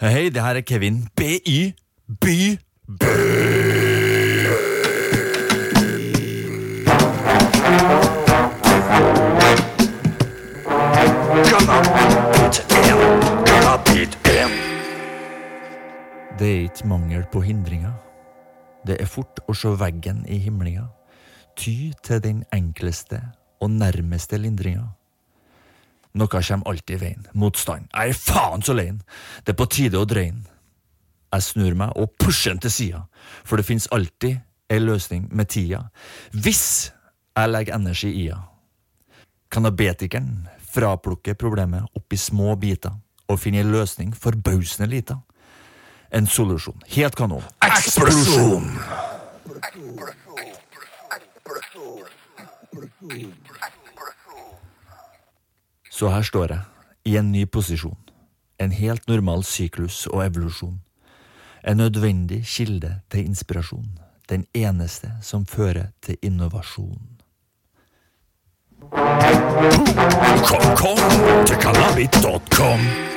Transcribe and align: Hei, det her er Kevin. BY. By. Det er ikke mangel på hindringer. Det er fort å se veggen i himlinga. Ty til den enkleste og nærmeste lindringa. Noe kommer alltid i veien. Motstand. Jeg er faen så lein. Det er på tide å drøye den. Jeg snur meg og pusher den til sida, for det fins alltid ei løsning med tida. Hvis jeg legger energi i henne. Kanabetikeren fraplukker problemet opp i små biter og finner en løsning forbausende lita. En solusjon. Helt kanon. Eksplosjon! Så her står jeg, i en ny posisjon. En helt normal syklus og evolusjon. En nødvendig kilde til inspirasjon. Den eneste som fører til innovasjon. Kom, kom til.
Hei, 0.00 0.30
det 0.30 0.40
her 0.42 0.56
er 0.56 0.60
Kevin. 0.60 1.08
BY. 1.16 1.74
By. 2.20 2.58
Det 16.38 16.48
er 16.48 16.62
ikke 16.62 16.88
mangel 16.88 17.24
på 17.32 17.40
hindringer. 17.40 17.92
Det 18.86 18.96
er 19.00 19.04
fort 19.04 19.44
å 19.48 19.52
se 19.52 19.68
veggen 19.68 20.24
i 20.24 20.38
himlinga. 20.40 20.86
Ty 21.60 21.92
til 22.00 22.24
den 22.24 22.40
enkleste 22.56 23.20
og 23.60 23.70
nærmeste 23.70 24.40
lindringa. 24.40 24.94
Noe 26.18 26.28
kommer 26.28 26.68
alltid 26.68 26.96
i 26.96 27.00
veien. 27.00 27.26
Motstand. 27.38 27.86
Jeg 27.94 28.14
er 28.14 28.18
faen 28.18 28.62
så 28.66 28.74
lein. 28.74 29.02
Det 29.44 29.54
er 29.54 29.58
på 29.60 29.68
tide 29.70 30.00
å 30.00 30.08
drøye 30.08 30.32
den. 30.32 30.46
Jeg 31.30 31.46
snur 31.46 31.76
meg 31.78 31.94
og 31.94 32.10
pusher 32.18 32.56
den 32.56 32.62
til 32.64 32.72
sida, 32.74 33.04
for 33.46 33.60
det 33.60 33.68
fins 33.68 33.86
alltid 33.94 34.40
ei 34.70 34.80
løsning 34.82 35.28
med 35.30 35.46
tida. 35.54 35.84
Hvis 36.34 36.90
jeg 37.36 37.50
legger 37.50 37.76
energi 37.78 38.10
i 38.10 38.28
henne. 38.28 38.46
Kanabetikeren 39.50 40.46
fraplukker 40.70 41.34
problemet 41.34 41.82
opp 41.98 42.14
i 42.14 42.18
små 42.18 42.54
biter 42.54 42.92
og 43.30 43.38
finner 43.42 43.64
en 43.64 43.72
løsning 43.74 44.12
forbausende 44.14 44.86
lita. 44.90 45.16
En 46.14 46.26
solusjon. 46.26 46.78
Helt 46.94 47.18
kanon. 47.18 47.42
Eksplosjon! 47.66 48.70
Så 56.00 56.08
her 56.08 56.22
står 56.24 56.52
jeg, 56.54 56.60
i 57.04 57.16
en 57.20 57.26
ny 57.32 57.42
posisjon. 57.44 57.98
En 58.56 58.72
helt 58.72 59.08
normal 59.08 59.42
syklus 59.44 60.06
og 60.06 60.22
evolusjon. 60.24 60.78
En 61.68 61.76
nødvendig 61.76 62.40
kilde 62.48 62.94
til 63.12 63.28
inspirasjon. 63.28 63.98
Den 64.30 64.46
eneste 64.54 65.12
som 65.20 65.44
fører 65.46 65.92
til 66.02 66.16
innovasjon. 66.22 67.20
Kom, 70.48 70.64
kom 70.80 70.96
til. 71.46 73.09